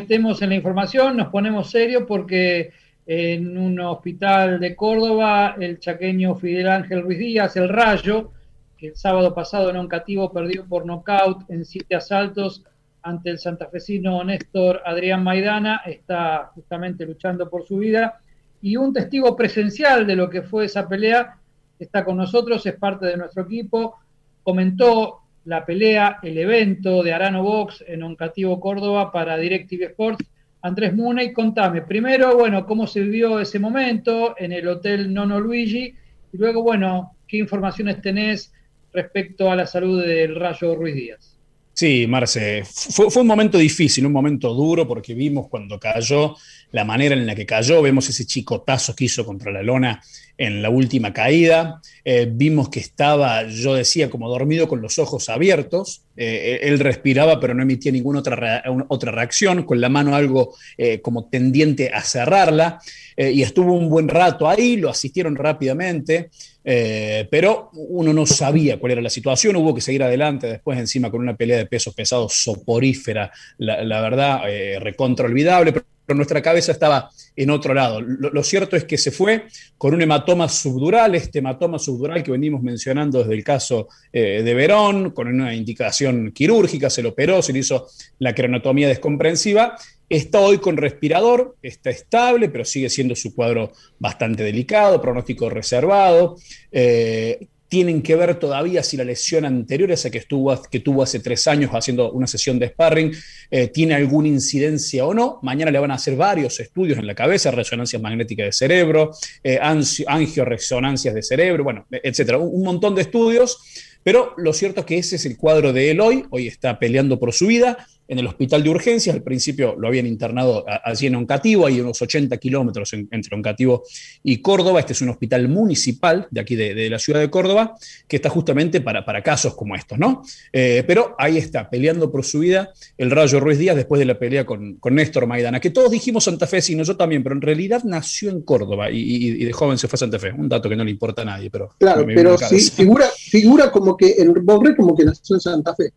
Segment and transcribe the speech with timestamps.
[0.00, 2.72] metemos en la información, nos ponemos serios porque
[3.04, 8.32] en un hospital de Córdoba, el chaqueño Fidel Ángel Ruiz Díaz, el Rayo,
[8.78, 12.64] que el sábado pasado en un cativo perdió por nocaut en siete asaltos
[13.02, 18.20] ante el santafesino Néstor Adrián Maidana, está justamente luchando por su vida.
[18.62, 21.36] Y un testigo presencial de lo que fue esa pelea
[21.78, 23.98] está con nosotros, es parte de nuestro equipo,
[24.42, 30.24] comentó la pelea, el evento de Arano Box en Oncativo Córdoba para Directive Sports.
[30.62, 35.94] Andrés Muney, contame primero, bueno, cómo se vivió ese momento en el Hotel Nono Luigi
[36.32, 38.52] y luego, bueno, qué informaciones tenés
[38.92, 41.36] respecto a la salud del Rayo Ruiz Díaz.
[41.72, 46.36] Sí, Marce, fue, fue, un momento difícil, un momento duro, porque vimos cuando cayó
[46.72, 50.02] la manera en la que cayó, vemos ese chicotazo que hizo contra la lona
[50.40, 55.28] en la última caída, eh, vimos que estaba, yo decía, como dormido con los ojos
[55.28, 60.54] abiertos, eh, él respiraba pero no emitía ninguna otra, otra reacción, con la mano algo
[60.78, 62.80] eh, como tendiente a cerrarla,
[63.18, 66.30] y estuvo un buen rato ahí, lo asistieron rápidamente,
[66.62, 71.20] pero uno no sabía cuál era la situación, hubo que seguir adelante después encima con
[71.20, 74.40] una pelea de pesos pesados soporífera, la, verdad,
[74.78, 75.74] recontra olvidable,
[76.16, 78.00] nuestra cabeza estaba en otro lado.
[78.00, 79.44] Lo, cierto es que se fue
[79.78, 84.54] con un hematoma subdural, este hematoma subdural que venimos mencionando desde el caso eh, de
[84.54, 87.86] Verón, con una indicación quirúrgica, se lo operó, se le hizo
[88.18, 89.76] la cronotomía descomprensiva.
[90.08, 96.36] Está hoy con respirador, está estable, pero sigue siendo su cuadro bastante delicado, pronóstico reservado.
[96.72, 101.20] Eh, tienen que ver todavía si la lesión anterior, esa que, estuvo, que tuvo hace
[101.20, 103.12] tres años haciendo una sesión de sparring,
[103.48, 105.38] eh, tiene alguna incidencia o no.
[105.42, 109.12] Mañana le van a hacer varios estudios en la cabeza, resonancias magnéticas de cerebro,
[109.44, 112.38] eh, angioresonancias de cerebro, bueno, etcétera.
[112.38, 113.58] Un, montón de estudios,
[114.02, 116.24] pero lo cierto es que ese es el cuadro de él hoy.
[116.30, 119.14] Hoy está peleando por su vida en el hospital de urgencias.
[119.14, 123.84] Al principio lo habían internado allí en Oncativo, hay unos 80 kilómetros entre Oncativo
[124.24, 124.80] y Córdoba.
[124.80, 127.76] Este es un hospital municipal de aquí de, la ciudad de Córdoba,
[128.08, 130.22] que está justamente para, para casos como estos, ¿no?
[130.52, 134.18] Eh, pero ahí está, peleando por su vida el Rayo Ruiz Díaz después de la
[134.18, 137.42] pelea con, con Néstor Maidana, que todos dijimos Santa Fe, sino yo también, pero en
[137.42, 140.32] realidad nació en Córdoba y, de joven se fue a Santa Fe.
[140.32, 141.70] Un dato que no le importa a nadie, pero.
[141.78, 145.92] Claro, pero sí, figura, figura como que el Borre como que nació en Santa Fe.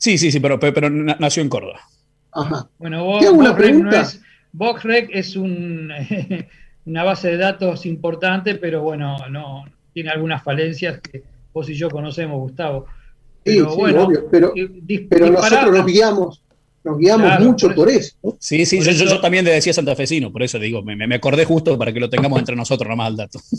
[0.00, 1.80] Sí, sí, sí, pero, pero, nació en Córdoba.
[2.32, 2.70] Ajá.
[2.78, 3.04] Bueno,
[4.52, 5.92] Vox es, es un,
[6.86, 11.22] una base de datos importante, pero bueno, no tiene algunas falencias que
[11.52, 12.86] vos y yo conocemos, Gustavo.
[13.44, 14.54] Pero, sí, bueno, obvio, pero,
[15.08, 16.42] pero nosotros nos guiamos,
[16.82, 18.16] nos guiamos mucho por eso.
[18.38, 21.76] Sí, sí, yo, yo, también le decía santafesino, por eso digo, me, me, acordé justo
[21.76, 23.38] para que lo tengamos entre nosotros nomás al dato.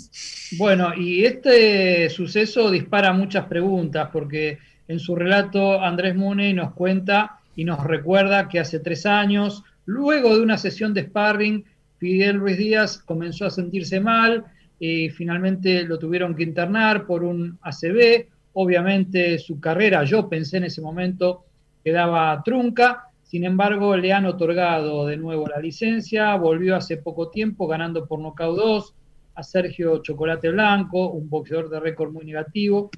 [0.57, 7.39] Bueno, y este suceso dispara muchas preguntas, porque en su relato, Andrés Mune nos cuenta
[7.55, 11.65] y nos recuerda que hace tres años, luego de una sesión de sparring,
[11.97, 14.45] Fidel Ruiz Díaz comenzó a sentirse mal
[14.79, 18.27] y finalmente lo tuvieron que internar por un ACV.
[18.53, 21.45] Obviamente su carrera, yo pensé en ese momento,
[21.83, 23.03] quedaba trunca.
[23.21, 28.19] Sin embargo, le han otorgado de nuevo la licencia, volvió hace poco tiempo ganando por
[28.19, 28.95] nocaut 2
[29.35, 32.89] a Sergio Chocolate Blanco, un boxeador de récord muy negativo.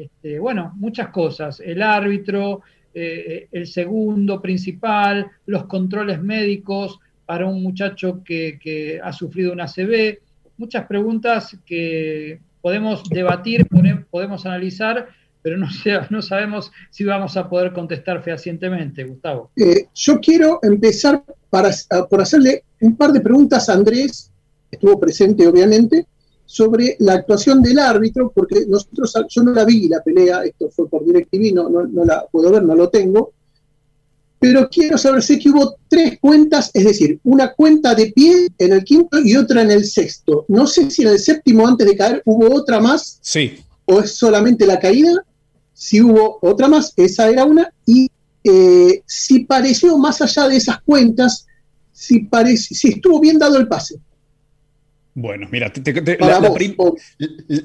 [0.00, 2.62] Este, bueno, muchas cosas, el árbitro,
[2.94, 10.18] eh, el segundo principal, los controles médicos para un muchacho que, ha sufrido una ACV,
[10.56, 13.66] muchas preguntas que podemos debatir,
[14.10, 15.08] podemos analizar,
[15.42, 15.68] pero no,
[16.10, 19.50] no sabemos si vamos a poder contestar fehacientemente, Gustavo.
[19.56, 21.70] Eh, yo quiero empezar para,
[22.08, 24.32] por hacerle un par de preguntas a Andrés,
[24.70, 26.06] estuvo presente obviamente,
[26.50, 30.88] sobre la actuación del árbitro, porque nosotros, yo no la vi la pelea, esto fue
[30.88, 33.34] por DirecTV, no, no, la puedo ver, no lo tengo,
[34.40, 38.72] pero quiero saber, sé que hubo tres cuentas, es decir, una cuenta de pie en
[38.72, 40.44] el quinto y otra en el sexto.
[40.48, 43.20] No sé si en el séptimo, antes de caer, hubo otra más.
[43.20, 43.58] Sí.
[43.84, 45.24] O es solamente la caída.
[45.72, 47.72] Si hubo otra más, esa era una.
[47.86, 48.10] Y
[48.42, 51.46] eh, si pareció, más allá de esas cuentas,
[51.92, 54.00] si, si estuvo bien dado el pase.
[55.20, 55.70] Bueno, mira,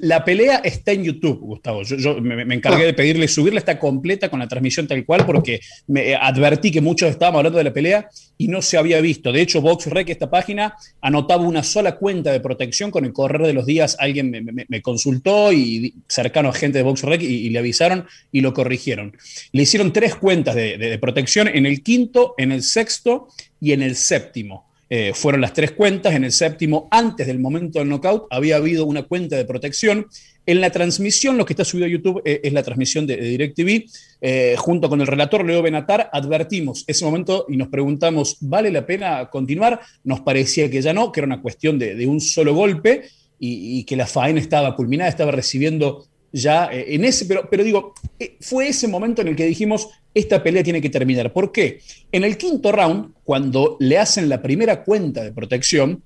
[0.02, 1.84] la, pelea está en YouTube, Gustavo.
[1.84, 2.88] Yo, me, encargué ah.
[2.88, 6.82] de pedirle subirla, está completa con la transmisión tal cual, porque me eh, advertí que
[6.82, 9.32] muchos estábamos hablando de la pelea y no se había visto.
[9.32, 12.92] De hecho, VoxRec, esta página, anotaba una sola cuenta de protección.
[12.92, 14.32] Con el correr de los días, alguien
[14.68, 19.16] me, consultó y cercano a gente de VoxRec y, y, le avisaron y lo corrigieron.
[19.54, 23.30] Le hicieron tres cuentas de protección en el quinto, en el sexto
[23.62, 24.66] y en el séptimo.
[24.98, 26.14] Eh, fueron las tres cuentas.
[26.14, 30.08] En el séptimo, antes del momento del knockout, había habido una cuenta de protección.
[30.46, 33.90] En la transmisión, lo que está subido a YouTube eh, es la transmisión de, DirecTV.
[34.22, 38.86] Eh, junto con el relator Leo Benatar, advertimos ese momento y nos preguntamos, ¿vale la
[38.86, 39.82] pena continuar?
[40.06, 43.04] Nos parecía que ya no, que era una cuestión de, un solo golpe
[43.38, 47.94] y, y, que la faena estaba culminada, estaba recibiendo ya en ese, pero, pero digo,
[48.42, 51.32] fue ese momento en el que dijimos, esta pelea tiene que terminar.
[51.32, 51.80] ¿Por qué?
[52.12, 56.04] En el quinto round, cuando le hacen la primera cuenta de protección,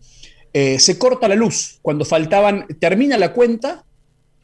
[0.53, 1.79] eh, se corta la luz.
[1.81, 3.85] Cuando faltaban, termina la cuenta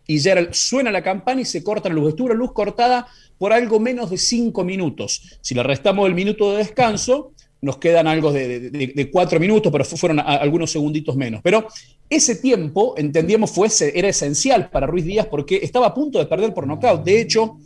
[0.07, 2.09] y ya suena la campana y se corta la luz.
[2.09, 5.39] Estuvo la luz cortada por algo menos de cinco minutos.
[5.41, 10.19] Si le restamos el minuto de descanso, nos quedan algo de, cuatro minutos, pero fueron
[10.19, 11.41] algunos segunditos menos.
[11.43, 11.67] Pero
[12.09, 16.53] ese tiempo, entendíamos, fue, era esencial para Ruiz Díaz porque estaba a punto de perder
[16.53, 17.03] por nocaut.
[17.03, 17.57] De hecho,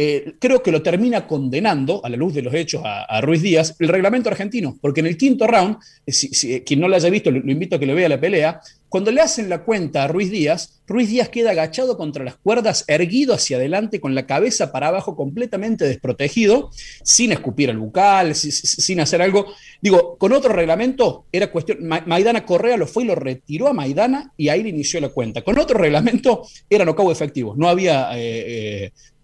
[0.00, 3.74] eh, creo que lo termina condenando, a la luz de los hechos, a, Ruiz Díaz,
[3.80, 5.76] el reglamento argentino, porque en el quinto round,
[6.06, 6.12] eh,
[6.44, 9.10] eh, quien no lo haya visto, lo, invito a que lo vea la pelea, cuando
[9.10, 13.34] le hacen la cuenta a Ruiz Díaz, Ruiz Díaz queda agachado contra las cuerdas, erguido
[13.34, 16.70] hacia adelante, con la cabeza para abajo, completamente desprotegido,
[17.02, 19.46] sin escupir al bucal, sin, hacer algo.
[19.82, 24.32] Digo, con otro reglamento era cuestión, Maidana Correa lo fue y lo retiró a Maidana
[24.36, 25.42] y ahí le inició la cuenta.
[25.42, 28.10] Con otro reglamento era no cabo efectivo, no había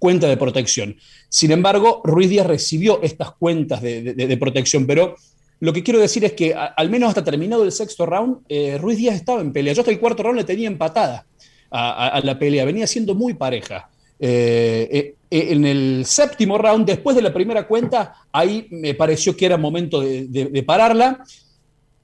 [0.05, 0.97] cuenta de protección.
[1.31, 5.17] Sin embargo, Ruiz Díaz recibió estas cuentas de, protección, pero
[5.61, 8.99] lo que quiero decir es que al menos hasta terminado el sexto round, eh, Ruiz
[8.99, 9.73] Díaz estaba en pelea.
[9.73, 11.25] Yo hasta el cuarto round le tenía empatada
[11.71, 13.89] a, la pelea, venía siendo muy pareja.
[14.21, 19.47] Eh, eh, en el séptimo round, después de la primera cuenta, ahí me pareció que
[19.47, 21.25] era momento de, pararla.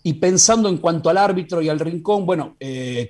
[0.02, 2.56] Y pensando en cuanto al árbitro y al rincón, bueno,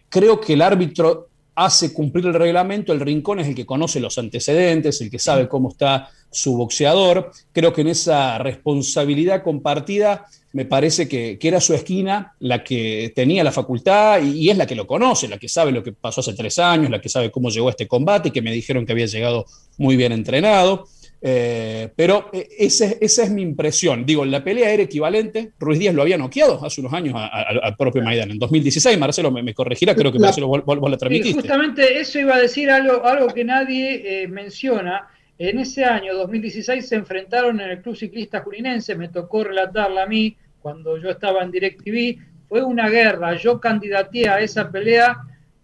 [0.09, 4.19] creo que el árbitro hace cumplir el reglamento, el rincón es el que conoce los
[4.19, 7.33] antecedentes, el que sabe cómo está su boxeador.
[7.53, 13.45] Creo que en esa responsabilidad compartida me parece que, era su esquina la que tenía
[13.45, 16.35] la facultad y, es la que lo conoce, la que sabe lo que pasó hace
[16.35, 18.93] tres años, la que sabe cómo llegó a este combate y que me dijeron que
[18.93, 19.47] había llegado
[19.79, 20.89] muy bien entrenado.
[21.23, 24.07] Eh, pero eh, esa, es mi impresión.
[24.07, 25.53] Digo, la pelea era equivalente.
[25.59, 28.33] Ruiz Díaz lo había noqueado hace unos años al propio Maidana.
[28.33, 31.41] En 2016, Marcelo me, corregirá, creo que Marcelo vos, vos, la transmitiste.
[31.41, 35.09] justamente eso iba a decir algo, algo que nadie eh, menciona.
[35.39, 38.95] En ese año, 2016, se enfrentaron en el Club Ciclista Jurinense.
[38.95, 42.19] Me tocó relatarla a mí cuando yo estaba en DirecTV.
[42.49, 43.37] Fue una guerra.
[43.37, 45.17] Yo candidaté a esa pelea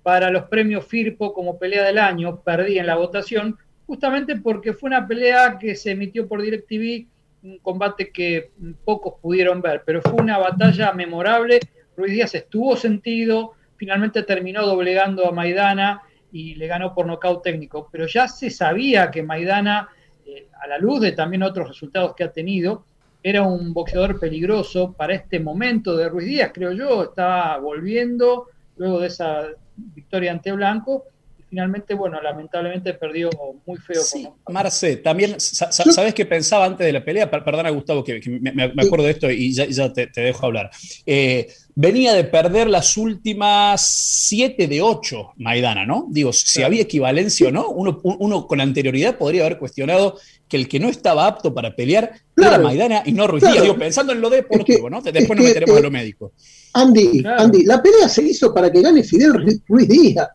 [0.02, 2.40] para los premios FIRPO como pelea del año.
[2.42, 7.06] Perdí en la votación justamente porque fue una pelea que se emitió por DirecTV,
[7.44, 8.50] un combate que
[8.84, 11.60] pocos pudieron ver, pero fue una batalla memorable.
[11.96, 16.02] Ruiz Díaz estuvo sentido, finalmente terminó doblegando a Maidana
[16.32, 19.88] y le ganó por nocaut técnico, pero ya se sabía que Maidana,
[20.26, 22.84] eh, a la luz de también otros resultados que ha tenido,
[23.22, 29.00] era un boxeador peligroso para este momento de Ruiz Díaz, creo yo, estaba volviendo luego
[29.00, 29.46] de esa
[29.76, 31.04] victoria ante Blanco
[31.48, 33.30] finalmente, bueno, lamentablemente perdió
[33.64, 34.02] muy feo.
[34.02, 37.30] Sí, Marce, también, ¿sabes qué pensaba antes de la pelea?
[37.30, 40.70] Perdona, Gustavo, que, me, acuerdo de esto y ya, te, dejo hablar.
[41.04, 46.06] Eh, venía de perder las últimas siete de ocho Maidana, ¿no?
[46.10, 50.18] Digo, si había equivalencia o no, uno, uno, con anterioridad podría haber cuestionado
[50.48, 53.62] que el que no estaba apto para pelear era Maidana y no Ruiz Díaz.
[53.62, 55.00] Digo, pensando en lo deportivo, ¿no?
[55.00, 56.32] Después nos meteremos a lo médico.
[56.74, 59.32] Andy, Andy, la pelea se hizo para que gane Fidel
[59.66, 60.28] Ruiz Díaz.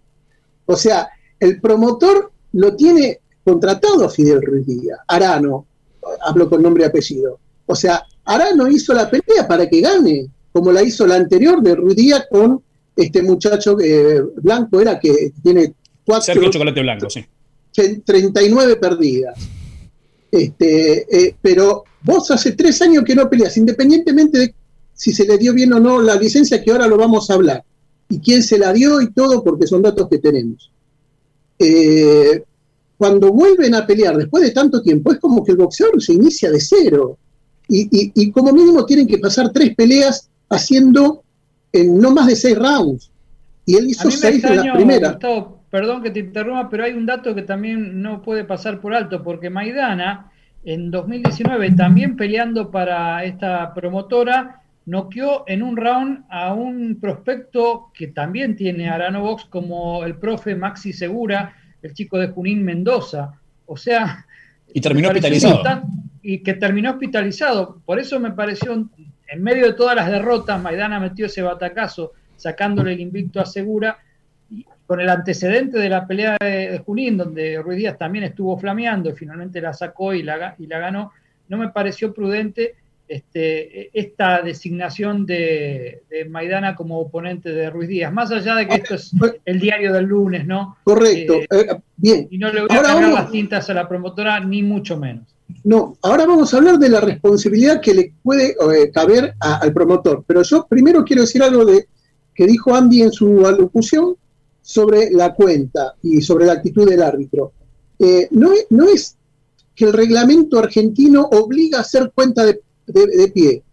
[0.71, 5.65] O sea, el promotor lo tiene contratado a Fidel Ruiz Díaz, Arano,
[6.21, 7.39] hablo con nombre y apellido.
[7.65, 11.75] O sea, Arano hizo la pelea para que gane, como la hizo la anterior de
[11.75, 12.61] Ruiz Díaz con
[12.95, 15.73] este muchacho eh, blanco, era que tiene
[16.05, 16.33] cuatro.
[16.33, 17.25] Sergio Chocolate Blanco, sí.
[18.05, 19.39] 39 perdidas.
[20.31, 24.55] Este, eh, pero vos hace tres años que no peleas, independientemente de
[24.93, 27.63] si se le dio bien o no la licencia, que ahora lo vamos a hablar
[28.11, 30.69] y quién se la dio y todo, porque son datos que tenemos.
[31.57, 32.43] Eh,
[32.97, 36.51] cuando vuelven a pelear después de tanto tiempo, es como que el boxeador se inicia
[36.51, 37.17] de cero.
[37.69, 41.23] Y, como mínimo tienen que pasar tres peleas haciendo
[41.71, 43.09] en no más de seis rounds.
[43.65, 45.17] Y él hizo seis en la primera.
[45.69, 49.23] perdón que te interrumpa, pero hay un dato que también no puede pasar por alto,
[49.23, 50.31] porque Maidana
[50.65, 58.07] en 2019, también peleando para esta promotora, noqueó en un round a un prospecto que
[58.07, 63.33] también tiene Arano Box como el profe Maxi Segura, el chico de Junín Mendoza.
[63.65, 64.25] O sea...
[64.73, 65.83] Y terminó hospitalizado.
[66.21, 67.81] y que terminó hospitalizado.
[67.85, 72.93] Por eso me pareció, en medio de todas las derrotas, Maidana metió ese batacazo sacándole
[72.93, 73.99] el invicto a Segura,
[74.49, 79.09] y con el antecedente de la pelea de, Junín, donde Ruiz Díaz también estuvo flameando
[79.09, 81.11] y finalmente la sacó y la, y la ganó,
[81.47, 82.75] no me pareció prudente
[83.11, 88.95] este, esta designación de, Maidana como oponente de Ruiz Díaz, más allá de que esto
[88.95, 89.11] es
[89.43, 90.77] el diario del lunes, ¿no?
[90.85, 92.29] Correcto, eh, eh, bien.
[92.31, 95.25] Y no le voy a cargar las tintas a la promotora, ni mucho menos.
[95.65, 100.23] No, ahora vamos a hablar de la responsabilidad que le puede eh, caber al promotor,
[100.25, 101.87] pero yo primero quiero decir algo de
[102.33, 104.15] que dijo Andy en su alocución
[104.61, 107.51] sobre la cuenta y sobre la actitud del árbitro.
[108.31, 109.17] no, no es
[109.75, 113.63] que el reglamento argentino obliga a hacer cuenta de de, pie.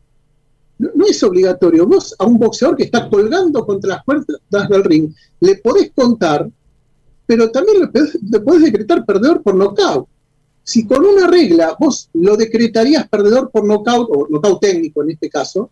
[0.79, 1.87] No, es obligatorio.
[1.87, 6.49] Vos a un boxeador que está colgando contra las puertas del ring, le podés contar,
[7.27, 10.07] pero también le podés, decretar perdedor por nocaut.
[10.63, 15.29] Si con una regla vos lo decretarías perdedor por nocaut, o nocaut técnico en este
[15.29, 15.71] caso,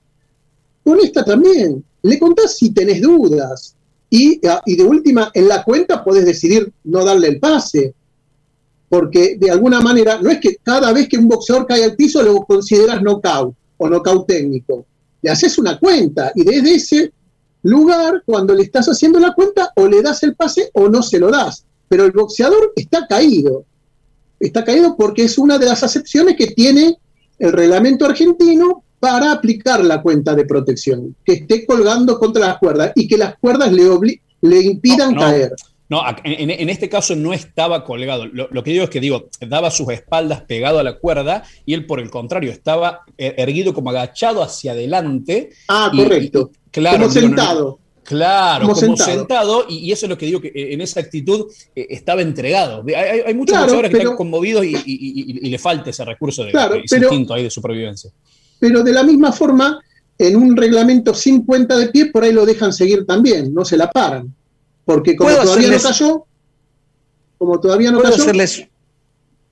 [0.85, 1.85] con esta también.
[2.03, 3.75] Le contás si tenés dudas.
[4.09, 7.95] Y, y de última, en la cuenta podés decidir no darle el pase
[8.88, 12.23] porque de alguna manera no es que cada vez que un boxeador cae al piso
[12.23, 14.87] lo consideras knockout o knockout técnico.
[15.23, 17.12] Le haces una cuenta y desde ese
[17.62, 21.19] lugar, cuando le estás haciendo la cuenta, o le das el pase o no se
[21.19, 21.64] lo das.
[21.88, 23.64] Pero el boxeador está caído.
[24.38, 26.97] Está caído porque es una de las acepciones que tiene
[27.38, 32.93] el reglamento argentino para aplicar la cuenta de protección, que esté colgando contra las cuerdas
[32.95, 35.52] y que las cuerdas le, le impidan caer.
[35.88, 38.26] No, en, este caso no estaba colgado.
[38.26, 41.87] Lo, que digo es que digo, daba sus espaldas pegado a la cuerda y él
[41.87, 45.50] por el contrario estaba er, erguido como agachado hacia adelante.
[45.69, 46.50] Ah, correcto.
[46.73, 47.78] claro, como sentado.
[48.02, 49.66] claro, como, sentado.
[49.69, 52.85] y, eso es lo que digo, que eh, en esa actitud eh, estaba entregado.
[52.88, 56.52] Hay, muchos boxeadores que están conmovidos y, le falta ese recurso de,
[56.83, 58.11] instinto ahí de supervivencia.
[58.59, 59.81] Pero de la misma forma,
[60.19, 63.76] en un reglamento sin cuenta de pie, por ahí lo dejan seguir también, no se
[63.76, 64.35] la paran.
[64.87, 66.25] Porque como todavía no cayó,
[67.37, 68.66] como todavía no ¿puedo Hacerles,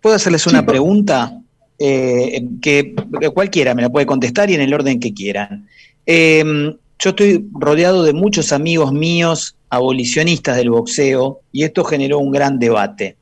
[0.01, 1.39] ¿Puedo hacerles una pregunta?
[1.79, 2.95] Eh, que,
[3.35, 5.69] cualquiera me la puede contestar y en el orden que quieran.
[6.07, 12.31] Em, yo estoy rodeado de muchos amigos míos abolicionistas del boxeo y esto generó un
[12.31, 13.17] gran debate.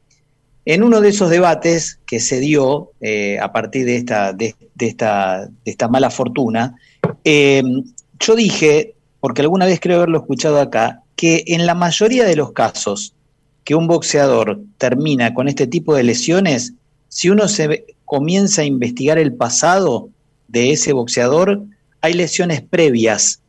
[0.66, 5.46] En uno de esos debates que se dio eh, a partir de esta, de, esta,
[5.46, 6.76] de esta mala fortuna,
[7.24, 7.82] em,
[8.20, 12.50] yo dije, porque alguna vez creo haberlo escuchado acá, que en la mayoría de los
[12.50, 13.14] casos
[13.62, 16.72] que un boxeador termina con este tipo de lesiones,
[17.08, 20.08] si uno se comienza a investigar el pasado
[20.48, 21.62] de ese boxeador,
[22.00, 23.40] hay lesiones previas.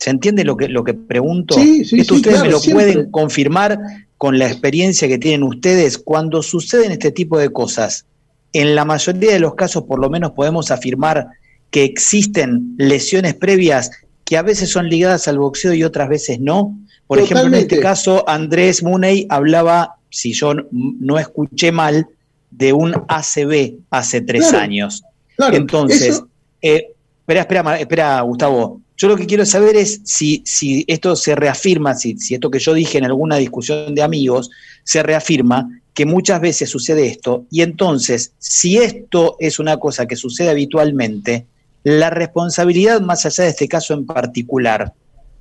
[0.00, 1.54] ¿Se entiende lo que, lo que pregunto?
[1.54, 3.78] Sí, sí, Esto ustedes me lo pueden confirmar
[4.18, 5.98] con la experiencia que tienen ustedes.
[5.98, 8.04] Cuando suceden este tipo de cosas,
[8.52, 11.28] en la mayoría de los casos por lo menos podemos afirmar
[11.70, 13.92] que existen lesiones previas
[14.24, 16.76] que a veces son ligadas al boxeo y otras veces no.
[17.06, 22.06] Por ejemplo, en este caso, Andrés Muney hablaba, si yo no escuché mal,
[22.50, 25.02] de un ACB hace tres años.
[25.52, 26.22] Entonces,
[26.60, 28.80] eh, espera, espera, espera, Gustavo.
[28.96, 32.60] Yo lo que quiero saber es si, si esto se reafirma, si, si esto que
[32.60, 34.50] yo dije en alguna discusión de amigos
[34.84, 40.16] se reafirma, que muchas veces sucede esto, y entonces, si esto es una cosa que
[40.16, 41.46] sucede habitualmente,
[41.84, 44.92] la responsabilidad, más allá de este caso en particular,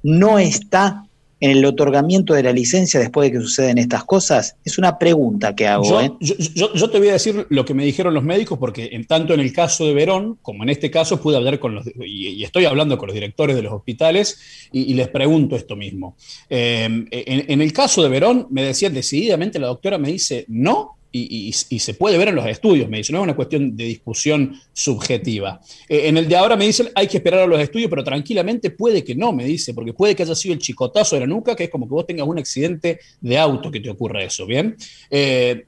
[0.04, 1.06] no está
[1.42, 4.56] en el otorgamiento de la licencia después de que suceden estas cosas?
[4.64, 5.84] Es una pregunta que hago.
[5.84, 6.12] Yo, ¿eh?
[6.20, 9.42] yo, te voy a decir lo que me dijeron los médicos, porque en, tanto en
[9.42, 12.98] el caso de Verón como en este caso pude hablar con los, y, estoy hablando
[12.98, 14.40] con los directores de los hospitales
[14.72, 16.16] y, les pregunto esto mismo.
[16.50, 21.01] Eh, en, en, el caso de Verón me decían decididamente, la doctora me dice, no,
[21.12, 24.60] y, se puede ver en los estudios, me dicen, no es una cuestión de discusión
[24.72, 25.60] subjetiva.
[25.90, 28.72] Eh, en el de ahora me dicen, hay que esperar a los estudios, pero tranquilamente
[28.72, 31.56] puede que no, me dice, porque puede que haya sido el chicotazo de la nuca,
[31.56, 34.76] que es como que vos tengas un accidente de auto que te ocurra eso, ¿bien?
[35.10, 35.66] Eh,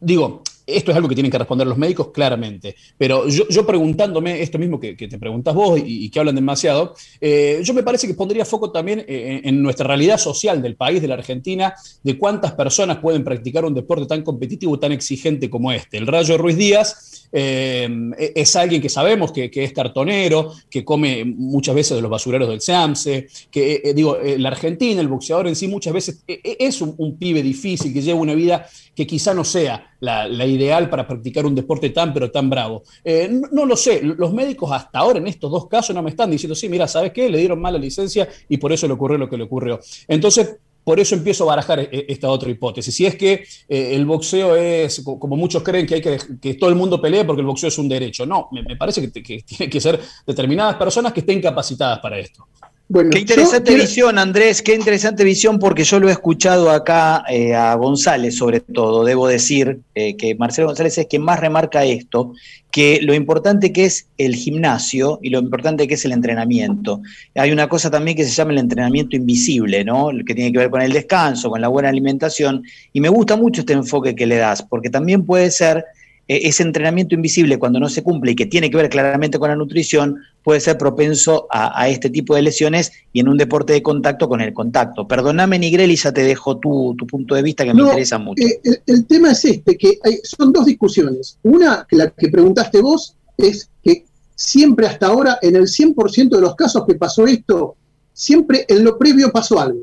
[0.00, 4.58] digo, esto es algo que tienen que responder los médicos claramente, pero yo, preguntándome esto
[4.58, 8.44] mismo que, te preguntas vos y, que hablan demasiado, eh, yo me parece que pondría
[8.44, 12.98] foco también en, en, nuestra realidad social del país, de la Argentina, de cuántas personas
[12.98, 15.98] pueden practicar un deporte tan competitivo, tan exigente como este.
[15.98, 17.88] El Rayo Ruiz Díaz eh,
[18.34, 22.60] es alguien que sabemos que, es cartonero, que come muchas veces de los basureros del
[22.60, 27.18] SEAMSE, que eh, eh, digo, la Argentina, el boxeador en sí muchas veces es un,
[27.18, 28.66] pibe difícil, que lleva una vida
[28.98, 32.82] que quizá no sea la, ideal para practicar un deporte tan pero tan bravo.
[33.30, 36.28] no, no, lo sé, los médicos hasta ahora en estos dos casos no me están
[36.32, 37.28] diciendo, sí, mira, ¿sabes qué?
[37.28, 39.78] Le dieron mala licencia y por eso le ocurrió lo que le ocurrió.
[40.08, 42.92] Entonces, por eso empiezo a barajar e, esta otra hipótesis.
[42.92, 46.70] Si es que eh, el boxeo es, como muchos creen que hay que, que todo
[46.70, 48.26] el mundo pelee porque el boxeo es un derecho.
[48.26, 52.48] No, me, parece que, tienen que ser determinadas personas que estén capacitadas para esto.
[52.90, 57.54] Bueno, qué interesante visión, Andrés, qué interesante visión, porque yo lo he escuchado acá eh,
[57.54, 59.04] a González, sobre todo.
[59.04, 62.32] Debo decir eh, que Marcelo González es quien más remarca esto,
[62.70, 67.02] que lo importante que es el gimnasio y lo importante que es el entrenamiento.
[67.34, 70.08] Hay una cosa también que se llama el entrenamiento invisible, ¿no?
[70.26, 72.62] Que tiene que ver con el descanso, con la buena alimentación.
[72.94, 75.84] Y me gusta mucho este enfoque que le das, porque también puede ser
[76.28, 79.56] ese entrenamiento invisible cuando no se cumple y que tiene que ver claramente con la
[79.56, 84.28] nutrición, puede ser propenso a, este tipo de lesiones y en un deporte de contacto
[84.28, 85.08] con el contacto.
[85.08, 88.42] Perdóname, Nigrel, y ya te dejo tu, punto de vista que me interesa mucho.
[88.44, 91.38] Eh, el, tema es este, que son dos discusiones.
[91.42, 94.04] Una, la que preguntaste vos, es que
[94.34, 97.76] siempre hasta ahora, en el 100% de los casos que pasó esto,
[98.12, 99.80] siempre en lo previo pasó algo.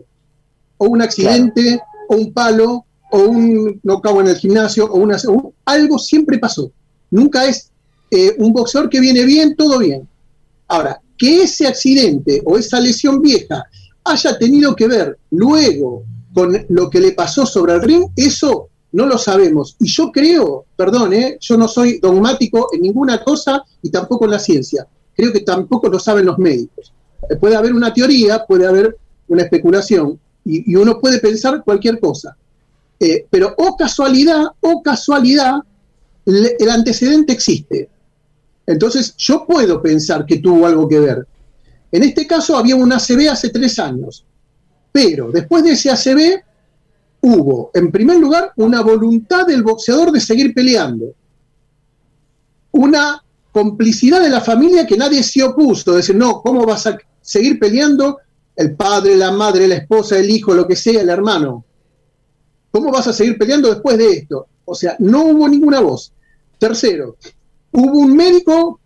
[0.77, 2.84] O un accidente, o un palo,
[3.15, 5.17] o un no cabo en el gimnasio, o, una,
[5.63, 6.69] algo siempre pasó.
[7.09, 7.71] Nunca es
[8.11, 10.07] eh, un boxeador que viene bien, todo bien.
[10.67, 13.63] Ahora, que ese accidente o esa lesión vieja
[14.03, 16.03] haya tenido que ver luego
[16.33, 19.77] con lo que le pasó sobre el ring, eso no lo sabemos.
[19.79, 24.31] Y yo creo, perdón, eh, yo no soy dogmático en ninguna cosa y tampoco en
[24.31, 24.85] la ciencia.
[25.15, 26.91] Creo que tampoco lo saben los médicos.
[27.29, 28.97] Eh, puede haber una teoría, puede haber
[29.29, 32.37] una especulación y uno puede pensar cualquier cosa.
[32.99, 35.55] Eh, pero oh casualidad, oh casualidad,
[36.25, 37.89] el antecedente existe.
[38.65, 41.27] Entonces yo puedo pensar que tuvo algo que ver.
[41.91, 44.25] En este caso había un ACB hace tres años,
[44.91, 46.41] pero después de ese ACB
[47.21, 51.13] hubo, en primer lugar, una voluntad del boxeador de seguir peleando,
[52.71, 56.97] una complicidad de la familia que nadie se opuso, de decir, no, ¿cómo vas a
[57.21, 58.19] seguir peleando?
[58.55, 61.63] El padre, la madre, la esposa, el hijo, lo que sea, el hermano.
[62.75, 64.47] ¿Cómo vas a seguir peleando después de esto?
[64.65, 66.11] O sea, no hubo ninguna voz.
[66.59, 67.15] Tercero,
[67.71, 68.81] hubo un médico,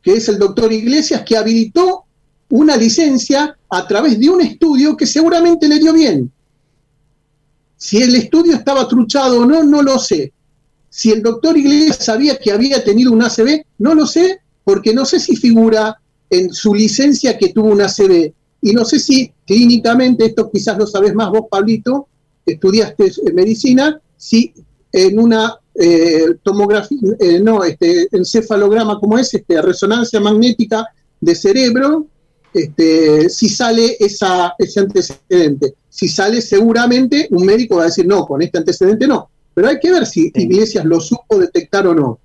[0.00, 2.04] que es el doctor Iglesias, que habilitó
[2.48, 6.32] una licencia a través de un estudio que seguramente le dio bien.
[7.76, 10.32] Si el estudio estaba truchado o no, no lo sé.
[10.88, 15.04] Si el doctor Iglesias sabía que había tenido un ACB, no lo sé, porque no
[15.04, 16.00] sé si figura
[16.30, 18.32] en su licencia que tuvo un ACB.
[18.62, 22.08] Y no sé si clínicamente, esto quizás lo sabes más vos, Pablito,
[22.46, 24.54] estudiaste medicina, si
[24.92, 30.86] en una eh, tomografía, eh, no, este, encefalograma como es, este, resonancia magnética
[31.20, 32.06] de cerebro,
[32.54, 35.74] este, si sale esa, ese antecedente.
[35.90, 39.28] Si sale, seguramente un médico va a decir, no, con este antecedente no.
[39.52, 42.18] Pero hay que ver si Iglesias lo supo detectar o no.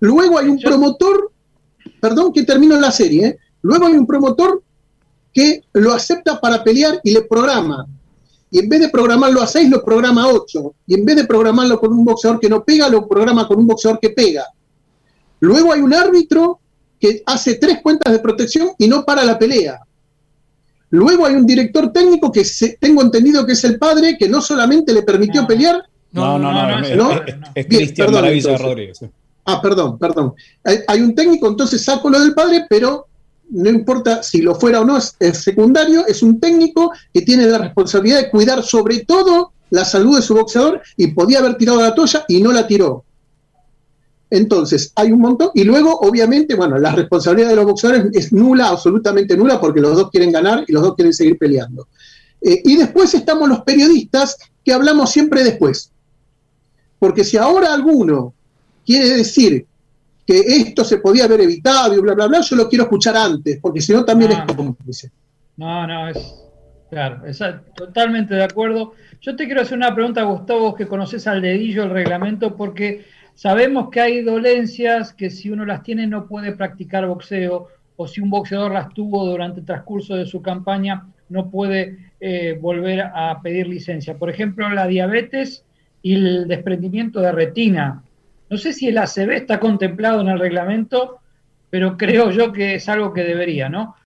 [0.00, 1.32] Luego hay un promotor,
[2.00, 3.38] perdón que termino la serie, ¿eh?
[3.62, 4.62] luego hay un promotor
[5.32, 7.86] que lo acepta para pelear y le programa
[8.54, 10.74] y en vez de programarlo a 6, lo programa a 8.
[10.86, 13.66] Y en vez de programarlo con un boxeador que no pega, lo programa con un
[13.66, 14.46] boxeador que pega.
[15.40, 16.60] Luego hay un árbitro
[17.00, 19.80] que hace tres cuentas de protección y no para la pelea.
[20.90, 22.46] Luego hay un director técnico que
[22.78, 25.82] tengo entendido que es el padre, que no solamente le permitió pelear.
[26.12, 27.24] No, no, no,
[27.56, 29.00] es, Cristian Maravilla Rodríguez.
[29.46, 30.32] Ah, perdón, perdón.
[30.62, 33.08] hay, un técnico, entonces saco lo del padre, pero
[33.50, 37.58] no importa si lo fuera o no, es, secundario, es un técnico que tiene la
[37.58, 41.94] responsabilidad de cuidar sobre todo la salud de su boxeador y podía haber tirado la
[41.94, 43.04] toalla y no la tiró.
[44.30, 45.50] Entonces, hay un montón.
[45.54, 49.96] Y luego, obviamente, bueno, la responsabilidad de los boxeadores es nula, absolutamente nula, porque los
[49.96, 51.88] dos quieren ganar y los dos quieren seguir peleando.
[52.40, 55.90] Eh, y después estamos los periodistas que hablamos siempre después.
[56.98, 58.34] Porque si ahora alguno
[58.84, 59.66] quiere decir
[60.26, 63.58] que esto se podía haber evitado y bla, bla, bla, yo lo quiero escuchar antes,
[63.60, 65.10] porque si no también es cómplice.
[65.56, 66.42] No, no, es
[66.90, 67.22] claro,
[67.74, 68.92] totalmente de acuerdo.
[69.20, 73.04] Yo te quiero hacer una pregunta, Gustavo, vos que conoces al dedillo el reglamento, porque
[73.34, 78.20] sabemos que hay dolencias que si uno las tiene no puede practicar boxeo, o si
[78.20, 83.40] un boxeador las tuvo durante el transcurso de su campaña, no puede eh, volver a
[83.42, 84.14] pedir licencia.
[84.14, 85.64] Por ejemplo, la diabetes
[86.02, 88.02] y el desprendimiento de retina
[88.54, 91.18] no sé si el ACB está contemplado en el reglamento,
[91.70, 93.96] pero creo yo que es algo que debería, ¿no?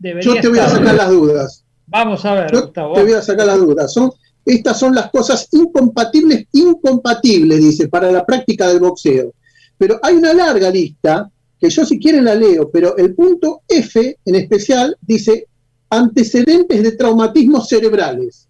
[0.00, 1.64] yo te voy a sacar las dudas.
[1.88, 2.94] Vamos a ver, Gustavo.
[2.94, 3.92] Te voy a sacar las dudas.
[3.92, 4.10] Son,
[4.46, 9.34] estas son las cosas incompatibles, incompatibles, dice, para la práctica del boxeo.
[9.76, 14.18] Pero hay una larga lista, que yo si quieren la leo, pero el punto F
[14.24, 15.48] en especial dice
[15.90, 18.48] antecedentes de traumatismos cerebrales.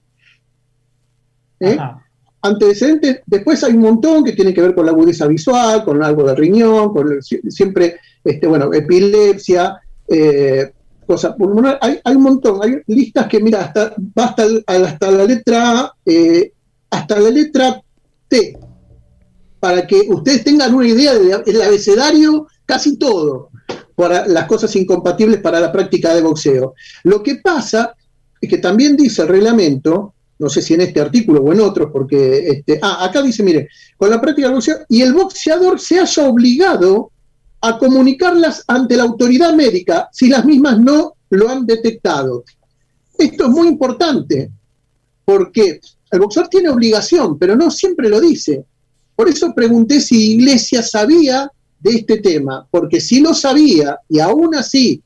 [1.58, 1.76] ¿Eh?
[2.42, 6.24] Antecedentes, después hay un montón que tiene que ver con la agudeza visual, con algo
[6.24, 10.72] del riñón, con siempre, este, bueno, epilepsia, eh,
[11.06, 15.92] cosas pulmonares, hay, hay, un montón, hay listas que, mira, hasta, hasta, hasta la letra
[16.04, 16.52] eh,
[16.90, 17.82] hasta la letra
[18.28, 18.58] T,
[19.60, 23.50] para que ustedes tengan una idea del abecedario, casi todo.
[23.94, 26.74] para las cosas incompatibles para la práctica de boxeo.
[27.02, 27.96] Lo que pasa
[28.40, 31.90] es que también dice el reglamento, no sé si en este artículo o en otros,
[31.92, 35.98] porque este, ah, acá dice, mire, con la práctica de boxeo, y el boxeador se
[35.98, 37.10] haya obligado
[37.60, 42.44] a comunicarlas ante la autoridad médica si las mismas no lo han detectado.
[43.16, 44.50] Esto es muy importante,
[45.24, 48.64] porque el boxeador tiene obligación, pero no siempre lo dice.
[49.16, 54.54] Por eso pregunté si Iglesia sabía de este tema, porque si lo sabía y aún
[54.54, 55.02] así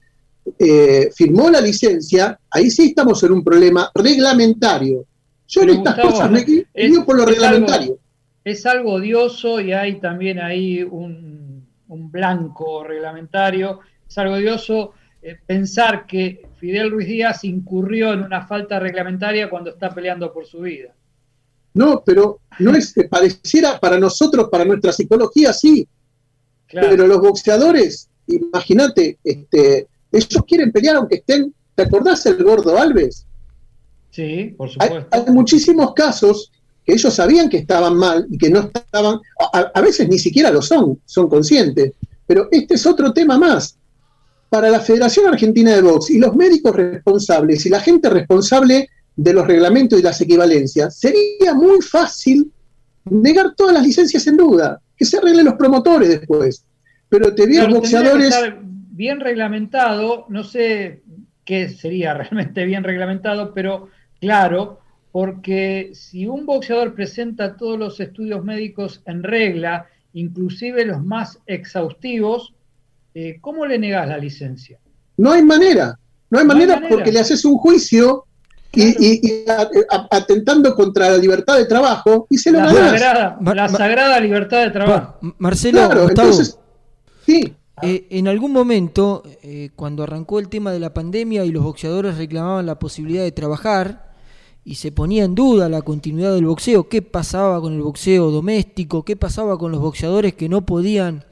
[0.59, 5.07] eh, firmó la licencia, ahí sí estamos en un problema reglamentario.
[5.53, 7.99] Yo en estas cosas me guío por lo reglamentario.
[8.43, 13.81] es algo odioso y hay también ahí un, blanco reglamentario.
[14.09, 19.71] Es algo odioso eh, pensar que Fidel Ruiz Díaz incurrió en una falta reglamentaria cuando
[19.71, 20.95] está peleando por su vida.
[21.75, 25.87] No, pero no es que pareciera para nosotros, para nuestra psicología, sí.
[26.67, 31.55] Pero los boxeadores, imagínate, este, ellos quieren pelear aunque estén.
[31.75, 33.27] ¿Te acordás el gordo Alves?
[34.13, 35.09] Sí, por supuesto.
[35.11, 36.53] Hay, muchísimos casos
[36.85, 39.19] que ellos sabían que estaban mal y que no estaban,
[39.53, 41.93] a, veces ni siquiera lo son, son conscientes.
[42.27, 43.79] Pero este es otro tema más.
[44.51, 49.33] Para la Federación Argentina de Box y los médicos responsables y la gente responsable de
[49.33, 52.51] los reglamentos y las equivalencias, sería muy fácil
[53.05, 56.65] negar todas las licencias en duda, que se arreglen los promotores después.
[57.09, 58.35] Pero te vi boxeadores.
[58.91, 61.03] bien reglamentado, no sé
[61.45, 63.89] qué sería realmente bien reglamentado, pero
[64.23, 64.79] claro,
[65.11, 72.55] porque si un boxeador presenta todos los estudios médicos en regla, inclusive los más exhaustivos,
[73.15, 74.79] eh, ¿cómo le negas la licencia?
[75.17, 75.99] No hay manera,
[76.31, 78.25] no hay, manera, porque le haces un juicio
[78.73, 79.45] y,
[80.11, 84.71] atentando contra la libertad de trabajo y se lo la sagrada, la sagrada libertad de
[84.71, 85.19] trabajo.
[85.39, 86.59] Marcelo, entonces,
[87.27, 87.55] sí.
[87.83, 92.17] Eh, en algún momento, eh, cuando arrancó el tema de la pandemia y los boxeadores
[92.17, 94.12] reclamaban la posibilidad de trabajar
[94.65, 99.05] y se ponía en duda la continuidad del boxeo, qué pasaba con el boxeo doméstico,
[99.05, 101.25] qué pasaba con los boxeadores que no podían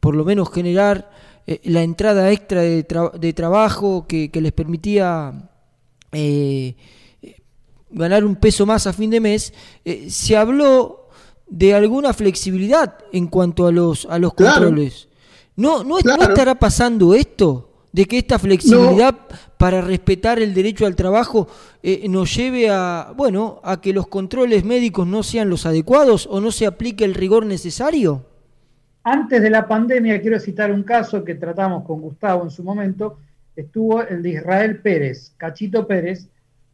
[0.00, 1.10] por lo menos generar
[1.46, 5.50] eh, la entrada extra de, trabajo que, que les permitía
[6.12, 6.76] eh,
[7.90, 9.52] ganar un peso más a fin de mes,
[9.84, 11.08] eh, se habló
[11.46, 15.08] de alguna flexibilidad en cuanto a los, a los controles.
[15.54, 17.70] ¿No, no, estará pasando esto?
[17.92, 19.16] De que esta flexibilidad
[19.58, 21.48] para respetar el derecho al trabajo
[21.82, 26.40] eh, nos lleve a, bueno, a que los controles médicos no sean los adecuados o
[26.40, 28.26] no se aplique el rigor necesario?
[29.02, 33.18] Antes de la pandemia, quiero citar un caso que tratamos con Gustavo en su momento,
[33.54, 36.28] estuvo el de Israel Pérez, Cachito Pérez,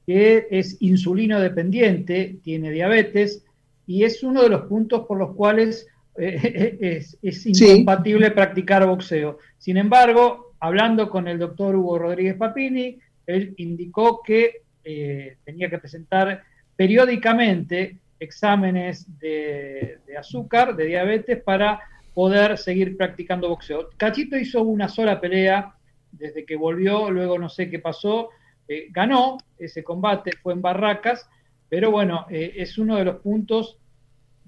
[0.07, 3.45] que es insulino dependiente, tiene diabetes
[3.87, 9.39] y es uno de los puntos por los cuales eh, es, incompatible practicar boxeo.
[9.59, 12.97] Sin embargo, hablando con el doctor Hugo Rodríguez Papini,
[13.27, 16.45] él indicó que eh, tenía que presentar
[16.77, 21.81] periódicamente exámenes de, azúcar, de diabetes, para
[22.15, 23.91] poder seguir practicando boxeo.
[23.97, 25.75] Cachito hizo una sola pelea
[26.13, 28.29] desde que volvió, luego no sé qué pasó,
[28.69, 31.29] eh, ganó ese combate, fue en Barracas,
[31.69, 33.79] pero bueno, eh, es uno de los puntos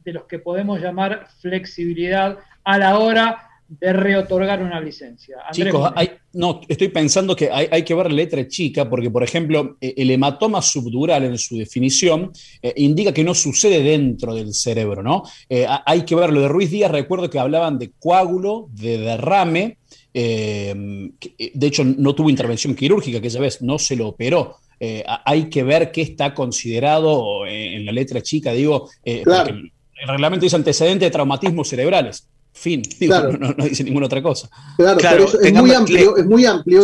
[0.05, 5.39] de los que podemos llamar flexibilidad a la hora de reotorgar una licencia.
[5.53, 5.91] Chicos,
[6.33, 10.61] no, estoy pensando que hay, que ver letra chica, porque, por ejemplo, eh, el hematoma
[10.61, 12.33] subdural en su definición
[12.77, 15.23] indica que no sucede dentro del cerebro, ¿no?
[15.87, 19.79] hay que ver lo de Ruiz Díaz, recuerdo que hablaban de coágulo, de derrame,
[20.17, 24.57] eh, eh, de hecho, no tuvo intervención quirúrgica aquella vez, no se lo operó.
[24.79, 28.89] Eh, hay que ver qué está considerado en la letra chica, digo,
[29.25, 32.29] porque el reglamento dice antecedente de traumatismos cerebrales.
[32.55, 32.83] Fin,
[33.41, 34.49] no, dice ninguna otra cosa.
[34.77, 36.83] Claro, es, muy amplio, es muy amplio.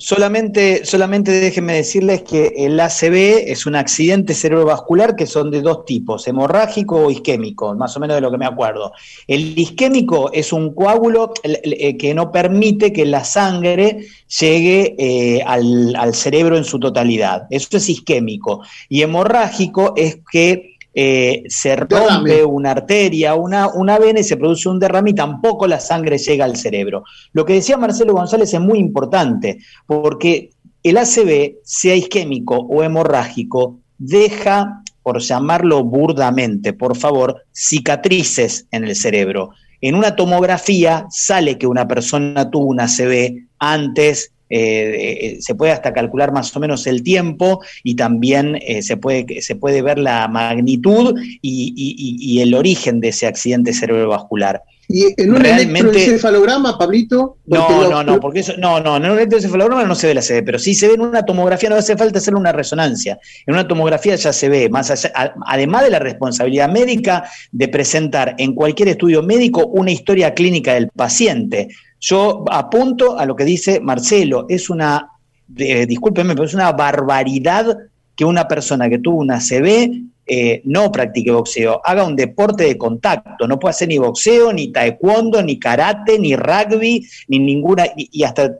[0.00, 5.86] Solamente, solamente déjenme decirles que el ACV es un accidente cerebrovascular que son de dos
[5.86, 8.92] tipos, hemorrágico o isquémico, más o menos de lo que me acuerdo.
[9.26, 15.96] El isquémico es un coágulo eh, que no permite que la sangre llegue eh, al,
[15.96, 17.46] al cerebro en su totalidad.
[17.48, 18.60] Eso es isquémico.
[18.90, 24.68] Y hemorrágico es que eh, se rompe una arteria, una, una vena y se produce
[24.68, 27.04] un derrame y tampoco la sangre llega al cerebro.
[27.32, 30.50] Lo que decía Marcelo González es muy importante, porque
[30.82, 38.96] el ACV, sea isquémico o hemorrágico, deja, por llamarlo burdamente, por favor, cicatrices en el
[38.96, 39.50] cerebro.
[39.80, 45.72] En una tomografía sale que una persona tuvo un ACV antes eh, eh, se puede
[45.72, 49.98] hasta calcular más o menos el tiempo y también eh, se, puede, se puede ver
[49.98, 54.62] la magnitud y, el origen de ese accidente cerebrovascular.
[54.88, 57.38] Y en un electroencefalograma, Pablito.
[57.46, 60.44] No, no, no, porque eso, no, no, en un electroencefalograma no se ve la CB,
[60.44, 63.18] pero sí se ve en una tomografía, no hace falta hacer una resonancia.
[63.46, 65.12] En una tomografía ya se ve, más allá,
[65.46, 70.88] además de la responsabilidad médica de presentar en cualquier estudio médico una historia clínica del
[70.88, 71.68] paciente.
[72.02, 75.08] Yo apunto a lo que dice Marcelo, es una,
[75.56, 77.78] eh, discúlpeme, pero es una barbaridad
[78.16, 82.76] que una persona que tuvo una CB eh, no practique boxeo, haga un deporte de
[82.76, 88.24] contacto, no puede hacer ni boxeo, ni taekwondo, ni karate, ni rugby, ni ninguna, y,
[88.24, 88.50] hasta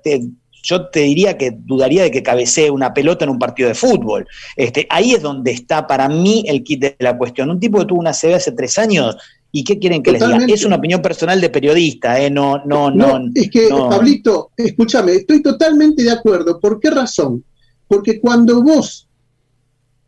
[0.63, 4.29] yo te diría que dudaría de que cabecee una pelota en un partido de fútbol.
[4.55, 7.51] Este, ahí es donde está para mí el kit de la cuestión.
[7.51, 9.17] Un tipo que tuvo una CB hace tres años,
[9.53, 10.47] ¿y qué quieren que les diga?
[10.49, 12.31] Es una opinión personal de periodista, ¿eh?
[12.31, 13.19] No, no, no.
[13.19, 16.59] no es que, Pablito, escúchame, estoy totalmente de acuerdo.
[16.59, 17.45] ¿Por qué razón?
[17.87, 19.07] Porque cuando vos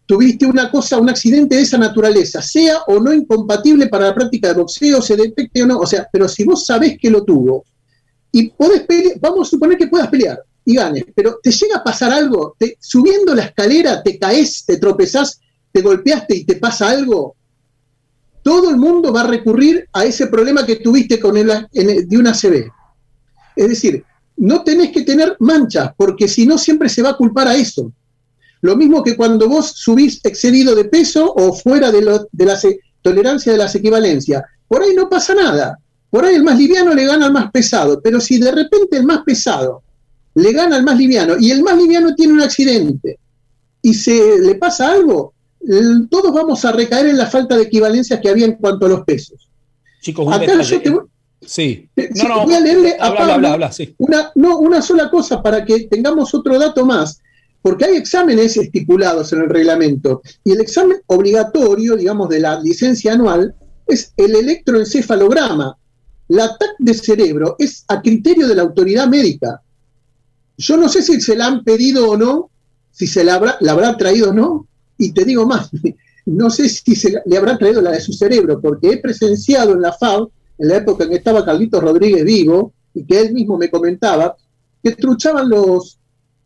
[0.06, 4.48] tuviste una cosa, un accidente de esa naturaleza, sea o no incompatible para la práctica
[4.48, 7.64] de boxeo, se detecte o no, o sea, pero si vos sabés que lo tuvo
[8.32, 11.84] y podés pelear, vamos a suponer que puedas pelear y ganes, pero te llega a
[11.84, 16.90] pasar algo, te, subiendo la escalera te caes, te tropezás, te golpeaste y te pasa
[16.90, 17.36] algo,
[18.44, 22.32] todo el mundo va a recurrir a ese problema que tuviste con el, de una
[22.32, 22.70] CB.
[23.56, 24.04] Es decir,
[24.36, 27.90] no tenés que tener manchas, porque si no siempre se va a culpar a eso.
[28.60, 32.60] Lo mismo que cuando vos subís excedido de peso o fuera de, la
[33.00, 34.42] tolerancia de las equivalencias.
[34.68, 35.78] Por ahí no pasa nada.
[36.10, 38.02] Por ahí el más liviano le gana al más pesado.
[38.02, 39.82] Pero si de repente el más pesado
[40.34, 43.18] le gana al más liviano y el más liviano tiene un accidente
[43.80, 45.33] y se le pasa algo,
[46.10, 49.04] todos vamos a recaer en la falta de equivalencia que había en cuanto a los
[49.04, 49.48] pesos.
[50.00, 50.94] Chicos, Acá yo te,
[51.46, 51.88] Sí.
[52.14, 53.58] No, no, voy a leerle a Pablo
[53.98, 57.20] una, no, una sola cosa para que tengamos otro dato más
[57.64, 63.14] porque hay exámenes estipulados en el reglamento y el examen obligatorio, digamos, de la licencia
[63.14, 63.54] anual
[63.86, 65.74] es el electroencefalograma.
[66.28, 69.62] La TAC de cerebro es a criterio de la autoridad médica.
[70.58, 72.50] Yo no sé si se la han pedido o no,
[72.90, 74.66] si se la habrá, la habrá traído o no,
[74.98, 75.70] y te digo más,
[76.26, 79.82] no sé si se le habrá traído la de su cerebro, porque he presenciado en
[79.82, 83.58] la FAO, en la época en que estaba Carlitos Rodríguez vivo, y que él mismo
[83.58, 84.36] me comentaba,
[84.82, 85.98] que truchaban los,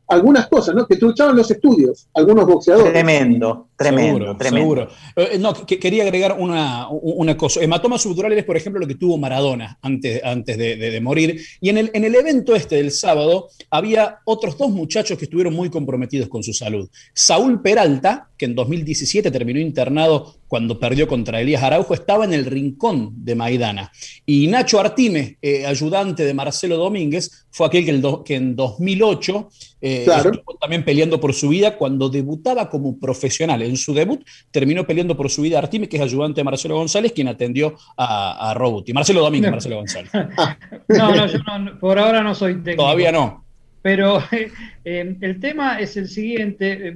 [0.09, 0.87] algunas cosas, ¿no?
[0.87, 2.93] Que truchaban los estudios, algunos boxeadores.
[2.93, 4.59] Tremendo, tremendo, tremendo.
[4.59, 4.89] Seguro.
[5.17, 7.63] Eh, no, quería agregar una, una, cosa.
[7.63, 11.41] Hematomas subdurales es, por ejemplo, lo que tuvo Maradona antes, antes de, morir.
[11.61, 15.55] Y en el, en el evento este del sábado había otros dos muchachos que estuvieron
[15.55, 16.91] muy comprometidos con su salud.
[17.15, 22.47] Saúl Peralta, que en 2017 terminó internado cuando perdió contra Elías Araujo, estaba en el
[22.47, 23.93] rincón de Maidana.
[24.27, 29.49] Y Nacho Artime, eh, ayudante de Marcelo Domínguez, fue aquel que, el que en 2008
[29.81, 33.63] eh, estuvo también peleando por su vida cuando debutaba como profesional.
[33.69, 37.13] En su debut terminó peleando por su vida Artime, que es ayudante de Marcelo González,
[37.13, 38.59] quien atendió a, a
[38.93, 40.11] Marcelo Domínguez, Marcelo González.
[40.89, 41.39] no, no, yo
[41.79, 42.83] por ahora no soy técnico.
[42.83, 43.45] Todavía no.
[43.83, 44.23] Pero
[44.85, 46.95] eh, el tema es el siguiente.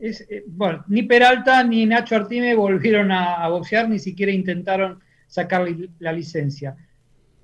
[0.00, 5.66] Eh, bueno, ni Peralta ni Nacho Artime volvieron a, boxear, ni siquiera intentaron sacar
[5.98, 6.76] la licencia.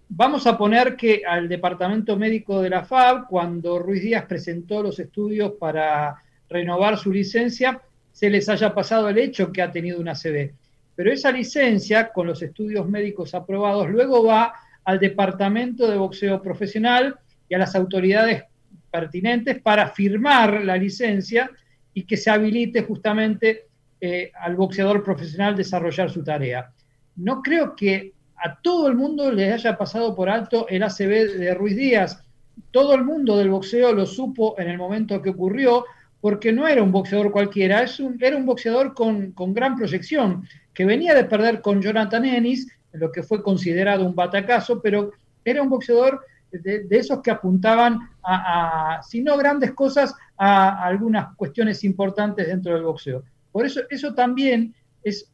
[0.08, 4.98] Vamos a poner que al departamento médico de la FAB, cuando Ruiz Díaz presentó los
[4.98, 6.16] estudios para
[6.48, 7.80] renovar su licencia,
[8.20, 10.52] se les haya pasado el hecho que ha tenido una CB.
[10.94, 14.52] Pero esa licencia, con los estudios médicos aprobados, luego va
[14.84, 18.44] al departamento de boxeo profesional y a las autoridades
[18.90, 21.50] pertinentes para firmar la licencia
[21.94, 26.70] y que se habilite justamente eh, al boxeador profesional desarrollar su tarea.
[27.16, 31.54] No creo que a todo el mundo le haya pasado por alto el ACB de
[31.54, 32.22] Ruiz Díaz.
[32.70, 35.86] Todo el mundo del boxeo lo supo en el momento que ocurrió,
[36.20, 40.84] porque no era un boxeador cualquiera, es un, era un boxeador con, gran proyección, que
[40.84, 45.12] venía de perder con Jonathan Ennis, lo que fue considerado un batacazo, pero
[45.44, 46.20] era un boxeador
[46.52, 52.82] de, esos que apuntaban a, si no grandes cosas, a algunas cuestiones importantes dentro del
[52.82, 53.22] boxeo.
[53.52, 55.30] Por eso, eso también es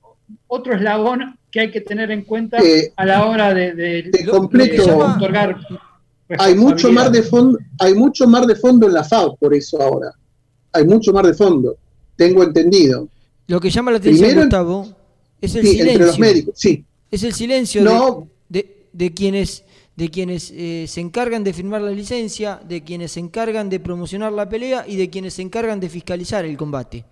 [0.46, 5.56] otro eslabón que hay que tener en cuenta eh, a la hora de, de, otorgar.
[6.38, 9.80] Hay mucho más de fondo, hay mucho más de fondo en la FAO por eso
[9.80, 10.12] ahora.
[10.76, 11.76] Hay mucho más de fondo,
[12.16, 13.08] tengo entendido.
[13.46, 14.88] Lo que llama la atención, Gustavo,
[15.40, 15.92] es el silencio.
[15.92, 16.84] Entre los médicos, sí.
[17.10, 19.64] Es el silencio de, de, quienes
[19.96, 24.32] de quienes eh, se encargan de firmar la licencia, de quienes se encargan de promocionar
[24.32, 27.04] la pelea y de quienes se encargan de fiscalizar el combate.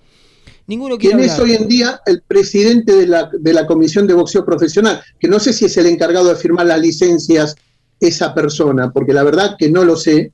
[0.66, 4.14] Ninguno quiere ¿Quién es hoy en día el presidente de la, de la Comisión de
[4.14, 5.03] Boxeo Profesional?
[5.18, 7.57] Que no sé si es el encargado de firmar las licencias
[8.00, 10.33] esa persona, porque la verdad que no lo sé,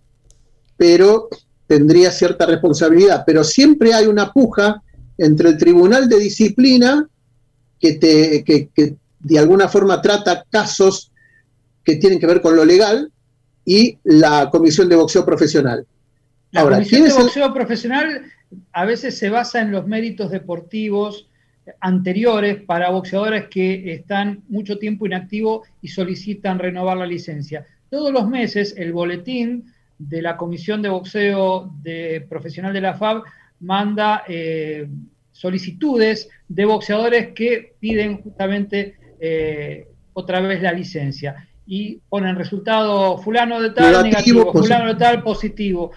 [0.76, 1.28] pero
[1.70, 3.22] tendría cierta responsabilidad.
[3.24, 4.82] Pero siempre hay una puja
[5.16, 7.08] entre el Tribunal de Disciplina,
[7.78, 11.12] que, te, que, que de alguna forma trata casos
[11.84, 13.12] que tienen que ver con lo legal,
[13.64, 15.86] y la Comisión de Boxeo Profesional.
[16.50, 18.24] La Comisión de Boxeo Profesional
[18.72, 21.28] a veces se basa en los méritos deportivos
[21.78, 27.64] anteriores para boxeadores que están mucho tiempo inactivos y solicitan renovar la licencia.
[27.90, 33.22] Todos los meses el boletín de la Comisión de Boxeo de Profesional de la FAB
[33.60, 34.88] manda eh,
[35.30, 43.60] solicitudes de boxeadores que piden justamente eh, otra vez la licencia y ponen resultado fulano
[43.60, 45.92] de tal negativo, fulano de tal positivo.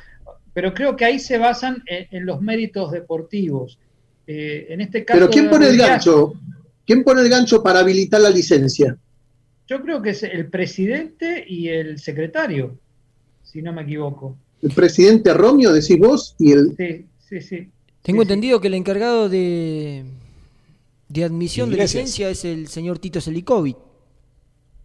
[0.54, 3.80] Pero creo que ahí se basan en, los méritos deportivos.
[4.28, 5.20] Eh, en este caso.
[5.20, 6.34] Pero ¿quién pone el gancho?
[6.86, 8.98] ¿Quién pone el gancho para habilitar la licencia?
[9.66, 12.78] Yo creo que es el presidente y el secretario,
[13.54, 14.36] si no me equivoco.
[14.62, 16.76] El presidente Romeo, decís vos, y el.
[16.76, 17.70] Sí, sí, sí.
[18.02, 20.04] Tengo entendido que el encargado de,
[21.08, 23.78] de admisión de licencia es el señor Tito Selikovic.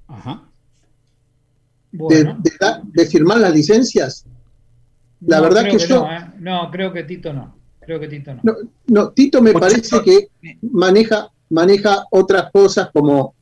[0.06, 0.48] Ajá
[1.92, 4.24] de, firmar las licencias?
[5.20, 6.06] La verdad que, yo...
[6.06, 6.32] ¿eh?
[6.38, 7.56] No, creo que Tito no.
[7.80, 8.42] Creo que Tito no.
[8.86, 10.28] No, Tito me parece que
[10.62, 13.34] maneja, maneja otras cosas como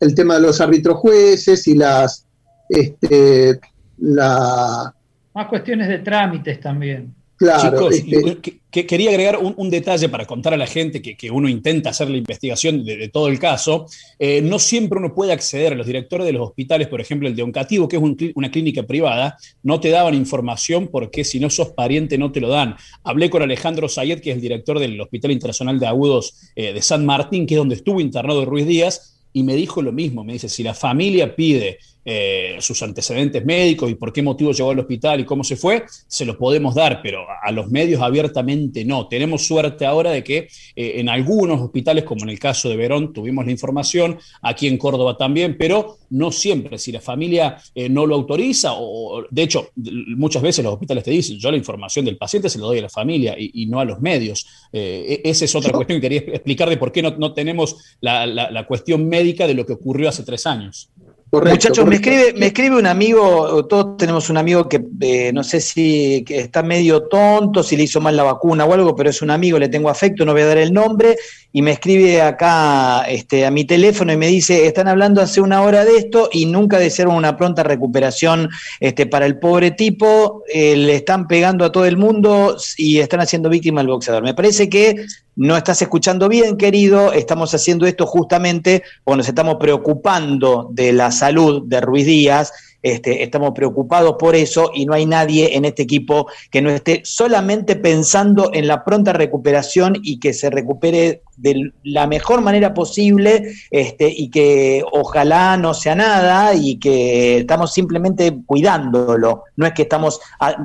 [0.00, 2.26] el tema de los árbitros jueces y las...
[2.68, 3.60] Este,
[4.02, 4.94] la...
[5.34, 7.14] Más cuestiones de trámites también.
[7.60, 11.90] Chicos, este, que, quería agregar un, detalle para contar a la gente que, uno intenta
[11.90, 13.86] hacer la investigación de, todo el caso.
[14.18, 17.34] Eh, no siempre uno puede acceder a los directores de los hospitales, por ejemplo, el
[17.34, 18.02] de Oncativo, que es
[18.34, 22.48] una clínica privada, no te daban información porque si no sos pariente no te lo
[22.48, 22.76] dan.
[23.02, 26.82] Hablé con Alejandro Sayed, que es el director del Hospital Internacional de Agudos eh, de
[26.82, 30.34] San Martín, que es donde estuvo internado Ruiz Díaz, y me dijo lo mismo, me
[30.34, 34.80] dice, si la familia pide eh, sus antecedentes médicos y por qué motivo llegó al
[34.80, 39.06] hospital y cómo se fue, se lo podemos dar, pero a los medios abiertamente no.
[39.06, 43.12] Tenemos suerte ahora de que eh, en algunos hospitales, como en el caso de Verón,
[43.12, 46.76] tuvimos la información, aquí en Córdoba también, pero no siempre.
[46.76, 51.12] Si la familia eh, no lo autoriza, o de hecho, muchas veces los hospitales te
[51.12, 53.84] dicen, yo la información del paciente se lo doy a la familia y, no a
[53.84, 54.44] los medios.
[54.72, 59.08] E, esa es otra cuestión que quería explicar de por qué no, tenemos la cuestión
[59.08, 60.90] médica de lo que ocurrió hace tres años.
[61.34, 65.62] Muchachos, me escribe, me escribe un amigo, todos tenemos un amigo que eh, no sé
[65.62, 69.30] si está medio tonto, si le hizo mal la vacuna o algo, pero es un
[69.30, 71.16] amigo, le tengo afecto, no voy a dar el nombre,
[71.50, 75.62] y me escribe acá este, a mi teléfono y me dice, están hablando hace una
[75.62, 80.76] hora de esto y nunca desearon una pronta recuperación este, para el pobre tipo, eh,
[80.76, 84.22] le están pegando a todo el mundo y están haciendo víctima al boxeador.
[84.22, 89.56] Me parece que no estás escuchando bien, querido, estamos haciendo esto justamente porque nos estamos
[89.56, 95.06] preocupando de la salud de Ruiz Díaz, este, estamos preocupados por eso y no hay
[95.06, 100.34] nadie en este equipo que no esté solamente pensando en la pronta recuperación y que
[100.34, 106.78] se recupere de la mejor manera posible este, y que ojalá no sea nada y
[106.78, 109.44] que estamos simplemente cuidándolo.
[109.56, 110.20] No es que estamos,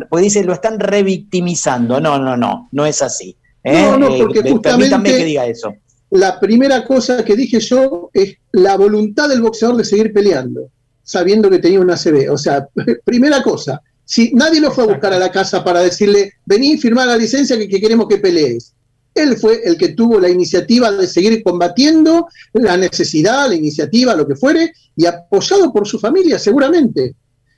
[0.10, 2.02] pues dice, lo están revictimizando.
[2.02, 3.38] No, no, no, no es así.
[3.64, 3.82] ¿Eh?
[3.82, 5.74] No, no, porque eh, justamente que diga eso.
[6.12, 10.70] La primera cosa que dije yo es la voluntad del boxeador de seguir peleando,
[11.04, 12.32] sabiendo que tenía una ACB.
[12.32, 12.68] O sea,
[13.04, 17.08] primera cosa, si nadie lo fue a buscar a la casa para decirle, vení, firmar
[17.08, 18.74] la licencia que, queremos que pelees.
[19.14, 24.26] Él fue el que tuvo la iniciativa de seguir combatiendo la necesidad, la iniciativa, lo
[24.26, 27.16] que fuere, y apoyado por su familia, seguramente.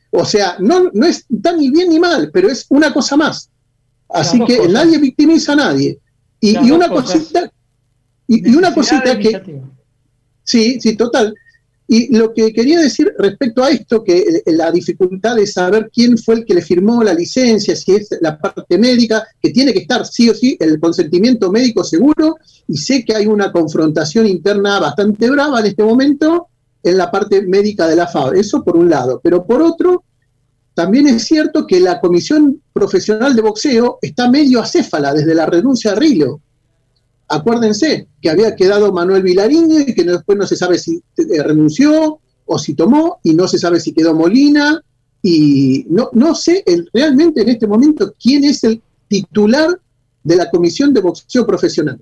[0.10, 3.50] O sea, no, no es tan ni bien ni mal, pero es una cosa más.
[4.10, 6.00] Así que nadie victimiza a nadie.
[6.42, 7.52] Y, una cosita,
[8.28, 9.62] y, una cosita que...
[10.44, 11.36] Sí, sí, total.
[11.92, 16.36] Y lo que quería decir respecto a esto, que la dificultad de saber quién fue
[16.36, 20.06] el que le firmó la licencia, si es la parte médica, que tiene que estar
[20.06, 25.30] sí o sí el consentimiento médico seguro, y sé que hay una confrontación interna bastante
[25.32, 26.48] brava en este momento
[26.84, 28.36] en la parte médica de la FAB.
[28.36, 29.20] Eso por un lado.
[29.24, 30.04] Pero por otro,
[30.80, 35.92] también es cierto que la Comisión Profesional de Boxeo está medio acéfala desde la renuncia
[35.92, 36.40] de Rilo.
[37.28, 42.22] Acuérdense que había quedado Manuel Vilariño y que después no se sabe si eh, renunció
[42.46, 44.82] o si tomó, y no se sabe si quedó Molina,
[45.22, 46.64] y no, no sé
[46.94, 49.78] realmente en este momento quién es el titular
[50.24, 52.00] de la Comisión de Boxeo Profesional.